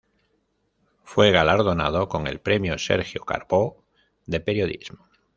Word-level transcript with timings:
Fue 1.03 1.29
galardonado 1.29 2.09
con 2.09 2.25
el 2.25 2.39
Premio 2.39 2.79
Sergio 2.79 3.21
Carbó 3.23 3.83
de 4.25 4.39
periodismo. 4.39 5.07